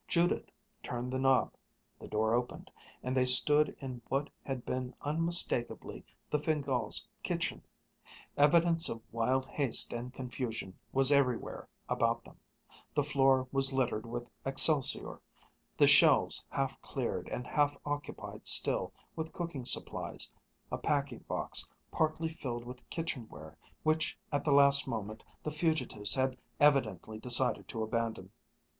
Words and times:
Judith 0.07 0.49
turned 0.81 1.13
the 1.13 1.19
knob, 1.19 1.53
the 1.99 2.07
door 2.07 2.33
opened, 2.33 2.71
and 3.03 3.15
they 3.15 3.23
stood 3.23 3.77
in 3.79 4.01
what 4.09 4.31
had 4.43 4.65
been 4.65 4.95
unmistakably 5.01 6.03
the 6.27 6.39
Fingáls' 6.39 7.05
kitchen. 7.21 7.61
Evidence 8.35 8.89
of 8.89 9.03
wild 9.13 9.45
haste 9.45 9.93
and 9.93 10.11
confusion 10.11 10.75
was 10.91 11.11
everywhere 11.11 11.67
about 11.87 12.23
them 12.25 12.39
the 12.95 13.03
floor 13.03 13.47
was 13.51 13.73
littered 13.73 14.07
with 14.07 14.27
excelsior, 14.43 15.21
the 15.77 15.85
shelves 15.85 16.43
half 16.49 16.81
cleared 16.81 17.29
and 17.29 17.45
half 17.45 17.77
occupied 17.85 18.47
still 18.47 18.91
with 19.15 19.31
cooking 19.31 19.65
supplies, 19.65 20.31
a 20.71 20.79
packing 20.79 21.23
box 21.27 21.69
partly 21.91 22.29
filled 22.29 22.65
with 22.65 22.89
kitchenware 22.89 23.55
which 23.83 24.17
at 24.31 24.43
the 24.43 24.51
last 24.51 24.87
moment 24.87 25.23
the 25.43 25.51
fugitives 25.51 26.15
had 26.15 26.35
evidently 26.59 27.19
decided 27.19 27.67
to 27.67 27.83
abandon. 27.83 28.31